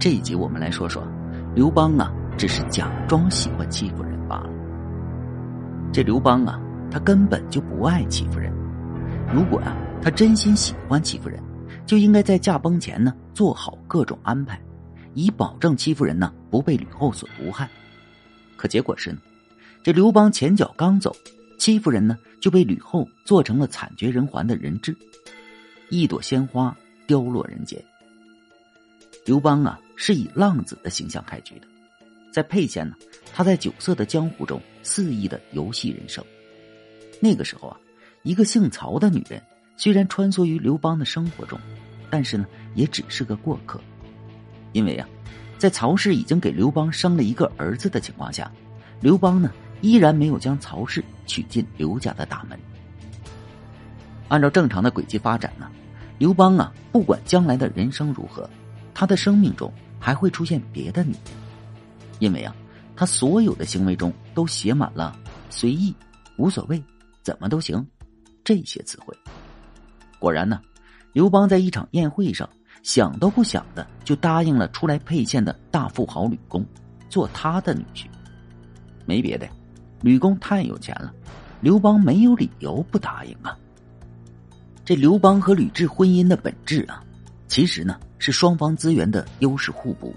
[0.00, 1.04] 这一集我们来说说，
[1.56, 4.50] 刘邦啊，只是假装喜欢欺负人罢了。
[5.92, 8.52] 这刘邦啊，他根本就不爱欺负人。
[9.34, 11.42] 如果啊，他真心喜欢欺负人，
[11.84, 14.60] 就应该在驾崩前呢做好各种安排，
[15.14, 17.68] 以保证欺负人呢不被吕后所毒害。
[18.56, 19.18] 可结果是呢，
[19.82, 21.12] 这刘邦前脚刚走，
[21.58, 24.96] 欺负人呢就被吕后做成了惨绝人寰的人质，
[25.90, 26.72] 一朵鲜花
[27.08, 27.82] 凋落人间。
[29.26, 29.76] 刘邦啊。
[30.00, 31.66] 是以浪子的形象开局的，
[32.32, 32.94] 在沛县呢，
[33.34, 36.24] 他在酒色的江湖中肆意的游戏人生。
[37.20, 37.76] 那个时候啊，
[38.22, 39.42] 一个姓曹的女人
[39.76, 41.58] 虽然穿梭于刘邦的生活中，
[42.08, 43.80] 但是呢，也只是个过客。
[44.72, 45.08] 因为啊，
[45.58, 48.48] 在曹氏已经给刘邦生了一个儿子的情况下，
[49.00, 52.56] 刘邦呢依然没有将曹氏娶进刘家的大门。
[54.28, 55.68] 按照正常的轨迹发展呢，
[56.18, 58.48] 刘邦啊，不管将来的人生如何，
[58.94, 59.72] 他的生命中。
[59.98, 61.20] 还会出现别的女人，
[62.18, 62.54] 因为啊，
[62.96, 65.16] 他所有的行为中都写满了
[65.50, 65.94] “随意
[66.38, 66.82] ”“无所谓
[67.22, 67.86] ”“怎么都行”
[68.44, 69.16] 这些词汇。
[70.18, 70.60] 果然呢，
[71.12, 72.48] 刘邦在一场宴会上
[72.82, 76.64] 想都不想的就答应了出来沛县的大富豪吕公，
[77.08, 78.06] 做他的女婿。
[79.04, 79.48] 没别的，
[80.02, 81.12] 吕公太有钱了，
[81.60, 83.56] 刘邦没有理由不答应啊。
[84.84, 87.04] 这刘邦和吕雉婚姻的本质啊。
[87.48, 90.14] 其实呢，是双方资源的优势互补。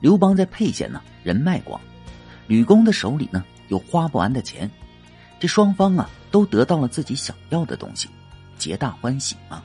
[0.00, 1.80] 刘邦在沛县呢，人脉广；
[2.46, 4.70] 吕公的手里呢，有花不完的钱。
[5.40, 8.08] 这双方啊，都得到了自己想要的东西，
[8.58, 9.62] 皆大欢喜嘛。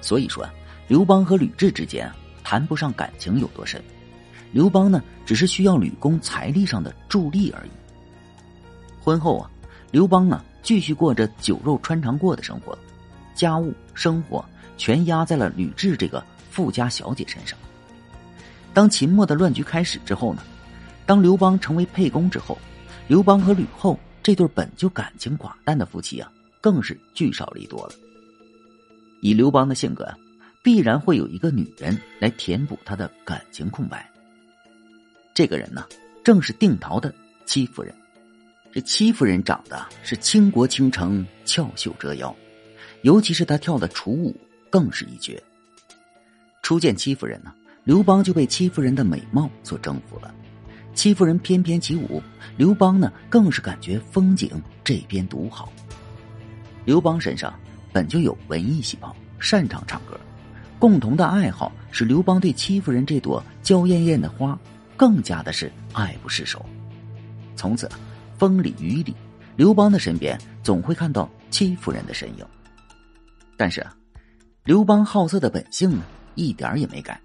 [0.00, 0.50] 所以说啊，
[0.88, 3.80] 刘邦和吕雉之间啊，谈不上感情有多深。
[4.52, 7.70] 刘邦呢，只是需要吕公财力上的助力而已。
[9.00, 9.50] 婚后啊，
[9.90, 12.76] 刘邦啊，继续过着酒肉穿肠过的生活，
[13.34, 14.44] 家务生活。
[14.80, 17.56] 全压在了吕雉这个富家小姐身上。
[18.72, 20.42] 当秦末的乱局开始之后呢，
[21.04, 22.56] 当刘邦成为沛公之后，
[23.06, 26.32] 刘邦和吕后这对本就感情寡淡的夫妻啊，
[26.62, 27.92] 更是聚少离多了。
[29.20, 30.16] 以刘邦的性格啊，
[30.62, 34.08] 必然会有一个女人来填补他的感情空白。
[35.34, 35.84] 这个人呢，
[36.24, 37.14] 正是定陶的
[37.44, 37.94] 戚夫人。
[38.72, 42.34] 这戚夫人长得是倾国倾城、翘袖折腰，
[43.02, 44.34] 尤其是她跳的楚舞。
[44.70, 45.42] 更是一绝。
[46.62, 47.52] 初见戚夫人呢，
[47.84, 50.32] 刘邦就被戚夫人的美貌所征服了。
[50.94, 52.22] 戚夫人翩翩起舞，
[52.56, 54.50] 刘邦呢更是感觉风景
[54.84, 55.72] 这边独好。
[56.84, 57.52] 刘邦身上
[57.92, 60.18] 本就有文艺细胞，擅长唱歌，
[60.78, 64.58] 共同的爱好使刘邦对戚夫人这朵娇艳艳的花
[64.96, 66.64] 更加的是爱不释手。
[67.56, 67.88] 从此，
[68.38, 69.14] 风里雨里，
[69.56, 72.44] 刘邦的身边总会看到戚夫人的身影。
[73.56, 73.94] 但是啊。
[74.70, 76.04] 刘邦好色的本性呢，
[76.36, 77.20] 一点也没改。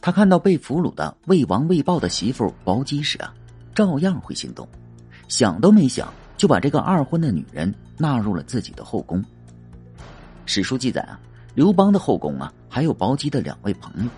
[0.00, 3.34] 他看到被俘虏的魏王魏豹的媳妇薄姬时啊，
[3.74, 4.64] 照样会心动，
[5.26, 9.20] 想都没想就把这个二婚的女人纳入了自己的后宫。
[10.46, 11.18] 史书记载啊，
[11.52, 14.10] 刘邦的后宫啊，还有薄姬的两位朋友，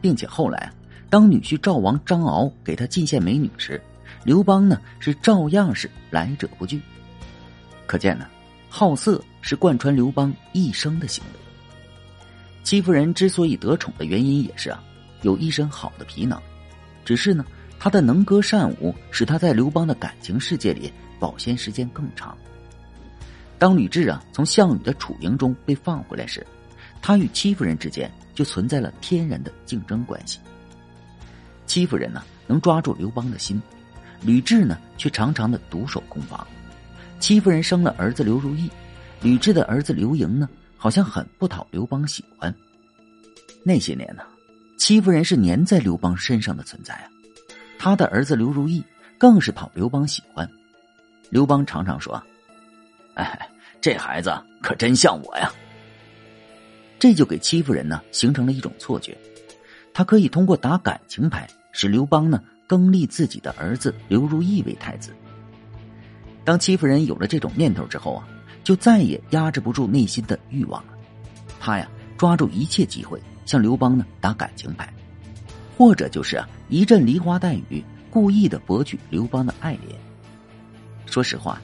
[0.00, 0.72] 并且后来
[1.10, 3.78] 当女婿赵王张敖给他进献美女时，
[4.24, 6.80] 刘邦呢是照样是来者不拒。
[7.86, 8.26] 可见呢，
[8.70, 11.49] 好色是贯穿刘邦一生的行为。
[12.62, 14.82] 戚夫人之所以得宠的原因也是啊，
[15.22, 16.40] 有一身好的皮囊，
[17.04, 17.44] 只是呢，
[17.78, 22.36] 她的能歌善舞使她在刘邦的感情世界里保鲜时间更长。
[23.58, 26.46] 当吕雉啊从项羽的楚营中被放回来时，
[27.02, 30.38] 他与戚夫人之间就存在了天然的竞争关系。
[31.66, 33.60] 戚夫人呢能抓住刘邦的心，
[34.22, 36.46] 吕雉呢却常常的独守空房。
[37.18, 38.70] 戚夫人生了儿子刘如意，
[39.22, 40.48] 吕雉的儿子刘盈呢。
[40.80, 42.52] 好像很不讨刘邦喜欢。
[43.62, 44.22] 那些年呢，
[44.78, 47.04] 戚夫人是粘在刘邦身上的存在啊。
[47.78, 48.82] 他的儿子刘如意
[49.18, 50.48] 更是讨刘邦喜欢。
[51.28, 52.20] 刘邦常常说
[53.12, 53.46] ：“哎，
[53.78, 54.32] 这孩子
[54.62, 55.52] 可真像我呀。”
[56.98, 59.14] 这就给戚夫人呢形成了一种错觉，
[59.92, 65.14] 他可以通过打感情牌使刘邦呢更立自己的儿子刘如意为太子。
[66.42, 68.26] 当戚夫人有了这种念头之后啊。
[68.62, 70.92] 就再也压制不住内心的欲望了，
[71.58, 74.92] 他呀抓住一切机会向刘邦呢打感情牌，
[75.76, 79.94] 或者就是啊一阵梨花带雨，故意的博取刘邦的爱怜。
[81.06, 81.60] 说实话，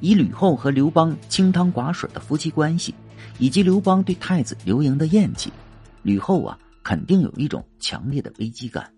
[0.00, 2.94] 以吕后和刘邦清汤寡水的夫妻关系，
[3.38, 5.52] 以及刘邦对太子刘盈的厌弃，
[6.02, 8.90] 吕后啊肯定有一种强烈的危机感。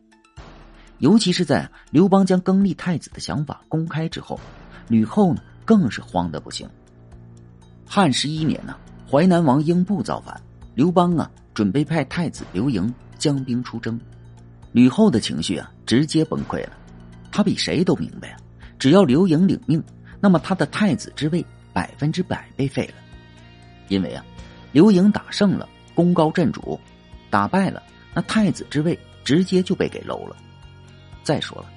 [0.98, 4.38] 尤其是在刘邦将更立太子的想法公开之后，
[4.88, 6.68] 吕后呢更是慌得不行。
[7.90, 8.76] 汉十一年呢，
[9.10, 10.38] 淮南王英布造反，
[10.74, 13.98] 刘邦啊准备派太子刘盈将兵出征，
[14.72, 16.72] 吕后的情绪啊，直接崩溃了。
[17.32, 18.36] 他比谁都明白啊，
[18.78, 19.82] 只要刘盈领命，
[20.20, 22.94] 那么他的太子之位百分之百被废了。
[23.88, 24.22] 因为啊，
[24.70, 26.78] 刘盈打胜了，功高震主；
[27.30, 27.82] 打败了，
[28.12, 30.36] 那太子之位直接就被给搂了。
[31.22, 31.70] 再说了，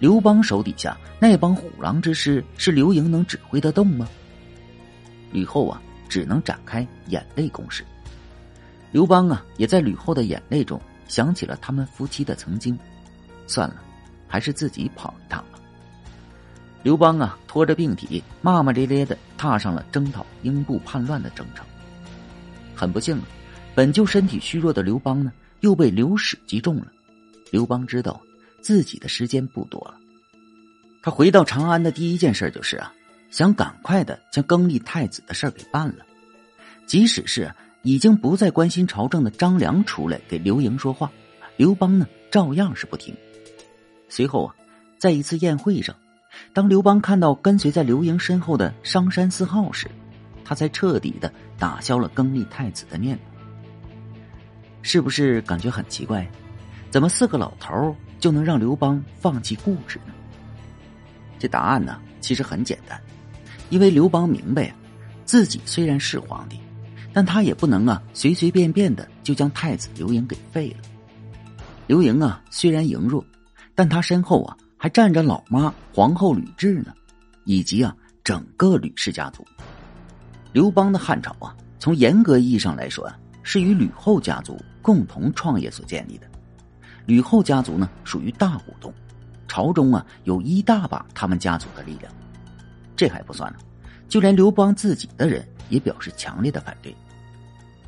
[0.00, 4.06] 刘邦手底下那帮虎狼之师，是刘盈能指挥得动吗？
[5.32, 7.84] 吕后啊，只能展开眼泪攻势。
[8.92, 12.78] 刘邦啊，也在吕后的眼泪中想起了他们夫妻的曾经。
[13.46, 13.76] 算了，
[14.26, 15.58] 还是自己跑一趟吧。
[16.82, 21.64] 刘邦啊，拖着病体，骂骂咧咧的踏上了征讨英布叛乱的征程。
[22.74, 23.22] 很不幸啊，
[23.74, 26.86] 本就身体虚弱的刘邦呢，又被刘史击中了。
[27.50, 28.20] 刘邦知道
[28.60, 29.94] 自己的时间不多了，
[31.02, 32.92] 他回到长安的第一件事就是啊，
[33.30, 36.04] 想赶快的将更立太子的事儿给办了。
[36.86, 37.52] 即使是
[37.82, 41.10] 已经不再关心朝政的张良出来给刘盈说话，
[41.56, 43.14] 刘邦呢照样是不听。
[44.08, 44.54] 随后啊，
[44.98, 45.94] 在一次宴会上，
[46.52, 49.90] 当刘邦看到跟随在刘盈身后的商山四号时，
[50.44, 53.22] 他才彻底的打消了更立太子的念头。
[54.82, 56.24] 是不是感觉很奇怪？
[56.88, 60.14] 怎么四个老头就能让刘邦放弃固执呢？
[61.38, 62.98] 这答案呢，其实很简单，
[63.70, 64.76] 因为刘邦明白啊，
[65.24, 66.58] 自己虽然是皇帝，
[67.12, 70.76] 但他也不能啊随随便便的就将太子刘盈给废了。
[71.86, 73.24] 刘盈啊，虽然羸弱。
[73.78, 76.94] 但他身后啊，还站着老妈皇后吕雉呢，
[77.44, 79.46] 以及啊整个吕氏家族。
[80.50, 86.26] 刘邦的汉朝啊，从严格意义上来说啊，是与吕后家族共同创业所建立的。
[87.04, 88.90] 吕后家族呢，属于大股东，
[89.46, 92.10] 朝中啊有一大把他们家族的力量。
[92.96, 93.58] 这还不算呢，
[94.08, 96.94] 就连刘邦自己的人也表示强烈的反对。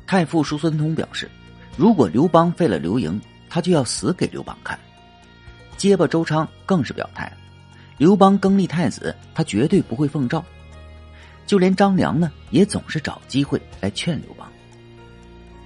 [0.05, 1.29] 太傅叔孙通表示，
[1.75, 3.19] 如果刘邦废了刘盈，
[3.49, 4.77] 他就要死给刘邦看。
[5.77, 7.31] 结巴周昌更是表态，
[7.97, 10.43] 刘邦更立太子，他绝对不会奉诏。
[11.45, 14.47] 就连张良呢，也总是找机会来劝刘邦。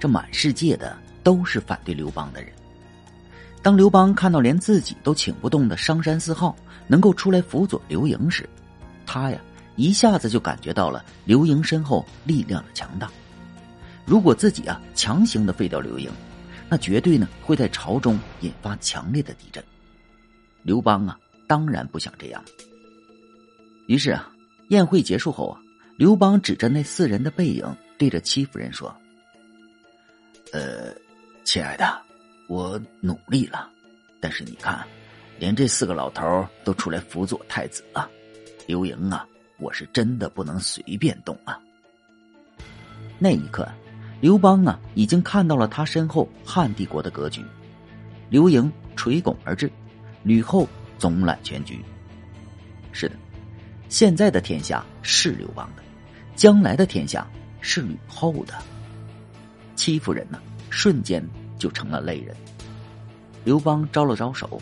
[0.00, 2.50] 这满世界的都是反对刘邦的人。
[3.62, 6.54] 当刘邦看到连自己都请不动的商山四号
[6.86, 8.48] 能够出来辅佐刘盈时，
[9.06, 9.40] 他呀
[9.76, 13.10] 一下子就感觉到了刘盈身后力量的强大。
[14.06, 16.10] 如果自己啊强行的废掉刘盈，
[16.68, 19.62] 那绝对呢会在朝中引发强烈的地震。
[20.62, 22.42] 刘邦啊，当然不想这样。
[23.86, 24.30] 于是啊，
[24.68, 25.60] 宴会结束后啊，
[25.96, 28.94] 刘邦指着那四人的背影，对着戚夫人说
[30.52, 30.94] ：“呃，
[31.44, 32.00] 亲爱的，
[32.48, 33.68] 我努力了，
[34.20, 34.86] 但是你看，
[35.38, 38.08] 连这四个老头都出来辅佐太子了。
[38.66, 39.26] 刘盈啊，
[39.58, 41.58] 我是真的不能随便动啊。”
[43.18, 43.68] 那一刻，
[44.20, 47.44] 刘邦啊，已经看到了他身后汉帝国的格局。
[48.30, 49.70] 刘盈垂拱而至。
[50.22, 50.66] 吕后
[50.98, 51.84] 总揽全局。
[52.92, 53.14] 是的，
[53.90, 55.82] 现在的天下是刘邦的，
[56.34, 57.26] 将来的天下
[57.60, 58.54] 是吕后的。
[59.76, 60.40] 戚夫人呢，
[60.70, 61.22] 瞬间
[61.58, 62.34] 就成了泪人。
[63.44, 64.58] 刘邦招了招手：“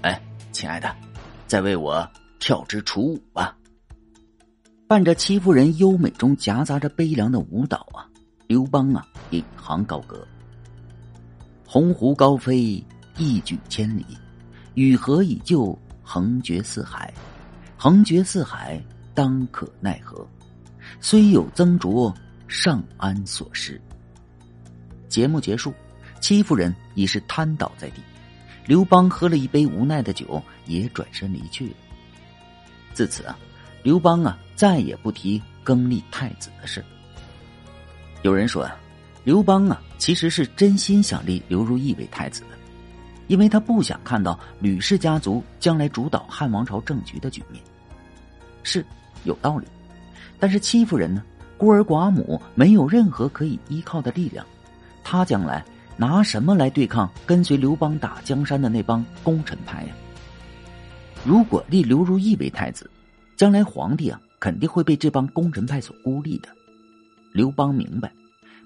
[0.00, 0.18] 哎，
[0.50, 0.96] 亲爱的，
[1.46, 3.56] 再为我跳支楚舞吧。”
[4.88, 8.10] 伴着戚夫人优美中夹杂着悲凉的舞蹈啊，
[8.48, 10.26] 刘邦啊，引吭高歌
[11.64, 12.84] ：“鸿鹄高飞，
[13.16, 14.04] 一举千里。”
[14.74, 17.12] 雨荷已就横绝四海，
[17.76, 18.82] 横绝四海，
[19.14, 20.26] 当可奈何？
[21.00, 22.12] 虽有曾卓，
[22.48, 23.80] 尚安所失。
[25.08, 25.74] 节目结束，
[26.20, 28.00] 戚夫人已是瘫倒在地。
[28.64, 31.74] 刘邦喝了一杯无奈的酒，也转身离去了。
[32.94, 33.38] 自此啊，
[33.82, 36.84] 刘邦啊再也不提更立太子的事。
[38.22, 38.76] 有人说啊，
[39.24, 42.48] 刘邦啊其实是真心想立刘如意为太子的。
[43.28, 47.62] 因为他不想看到吕氏家族将来主导汉王朝政局的局面，
[48.64, 48.84] 是
[49.22, 49.68] 有道理。
[50.40, 51.22] 但是戚夫人呢，
[51.56, 54.44] 孤儿寡母，没有任何可以依靠的力量，
[55.04, 55.64] 他将来
[55.96, 59.94] 拿什么来对抗跟随刘邦打江山的那帮功臣派呀？
[61.24, 62.90] 如果立刘如意为太子，
[63.36, 66.48] 将来皇帝啊，肯定会被这帮功臣派所孤立的。
[67.32, 68.10] 刘邦明白，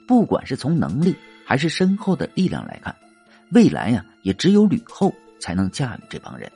[0.06, 2.94] 不管是从能力还是身后的力量来看。
[3.50, 6.50] 未来呀，也只有吕后才能驾驭这帮人，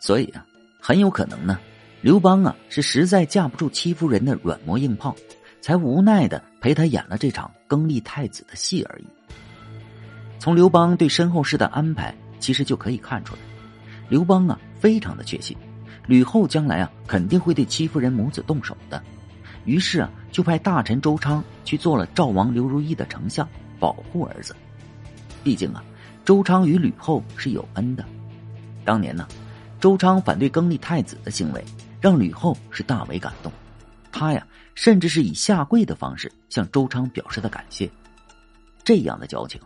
[0.00, 0.44] 所以啊，
[0.80, 1.58] 很有可能呢，
[2.02, 5.16] 刘邦啊是实在架不住戚夫人的软磨硬泡，
[5.60, 9.04] 才无奈的陪他演了这场更立太子的戏而已。
[10.38, 13.40] 从刘邦对身后事的安排，其实就可以看出来，
[14.08, 15.56] 刘邦啊非常的确信，
[16.08, 19.00] 吕后将来啊肯定会对戚夫人母子动手的，
[19.64, 23.48] 于是啊就派大臣周昌去做了赵王刘如意的丞相，
[23.78, 24.56] 保护儿子。
[25.44, 25.84] 毕竟啊，
[26.24, 28.04] 周昌与吕后是有恩的。
[28.84, 29.28] 当年呢，
[29.78, 31.64] 周昌反对更立太子的行为，
[32.00, 33.52] 让吕后是大为感动。
[34.10, 37.88] 他呀，甚至是以下跪的方式向周昌表示的感谢。
[38.82, 39.60] 这样的交情，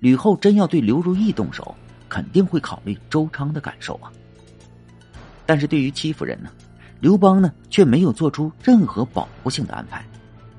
[0.00, 1.72] 吕后真要对刘如意动手，
[2.08, 4.10] 肯定会考虑周昌的感受啊。
[5.46, 6.50] 但是对于戚夫人呢，
[7.00, 10.04] 刘邦呢却没有做出任何保护性的安排，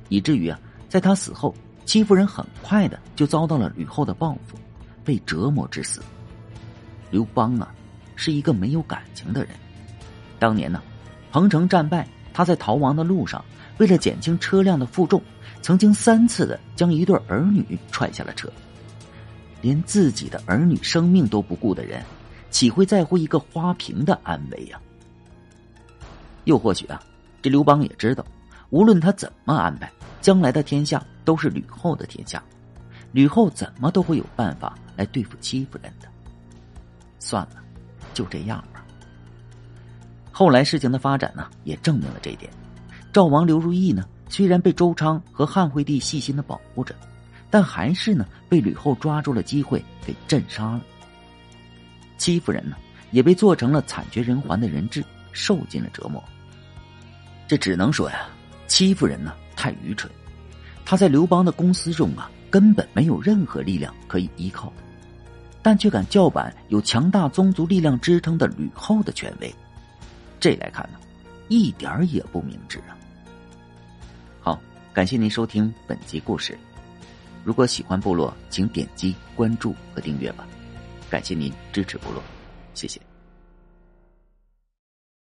[0.07, 1.53] 以至于啊，在他死后，
[1.85, 4.57] 戚夫人很快的就遭到了吕后的报复，
[5.03, 6.01] 被折磨致死。
[7.11, 7.71] 刘邦啊，
[8.15, 9.51] 是一个没有感情的人。
[10.39, 10.81] 当年呢，
[11.31, 13.43] 彭城战败，他在逃亡的路上，
[13.77, 15.21] 为了减轻车辆的负重，
[15.61, 18.51] 曾经三次的将一对儿女踹下了车。
[19.59, 22.01] 连自己的儿女生命都不顾的人。
[22.57, 24.81] 岂会在乎一个花瓶的安危呀？
[26.45, 26.99] 又或许啊，
[27.39, 28.25] 这刘邦也知道，
[28.71, 32.43] 无论他怎么安排，将来的天下都是吕后的天下，
[33.11, 36.07] 吕后怎么都会有办法来对付戚夫人的。
[37.19, 37.57] 算了，
[38.15, 38.83] 就这样吧。
[40.31, 42.51] 后来事情的发展呢，也证明了这一点。
[43.13, 46.95] 赵王刘如意呢，虽然被周昌和汉惠帝细心的保护着，
[47.51, 50.81] 但还是呢被吕后抓住了机会给镇杀了。
[52.17, 52.75] 戚夫人呢，
[53.11, 56.23] 也被做成了惨绝人寰的人质，受尽了折磨。
[57.47, 58.27] 这只能说呀，
[58.67, 60.11] 戚夫人呢太愚蠢，
[60.83, 64.71] 她在刘邦的公司中啊，根本没有任何力量可以依靠，
[65.61, 69.53] 但却敢叫板有强大宗族力量支撑的吕后的权威，
[70.39, 70.99] 这来看呢，
[71.47, 72.97] 一点儿也不明智啊。
[74.41, 74.59] 好，
[74.93, 76.57] 感谢您收听本集故事，
[77.43, 80.45] 如果喜欢部落，请点击关注和订阅吧。
[81.09, 82.21] 感谢您支持部落，
[82.73, 83.06] 谢谢。